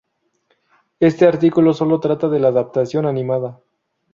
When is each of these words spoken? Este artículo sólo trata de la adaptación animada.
Este 0.99 1.27
artículo 1.27 1.73
sólo 1.75 1.99
trata 1.99 2.27
de 2.27 2.39
la 2.39 2.47
adaptación 2.47 3.05
animada. 3.05 3.59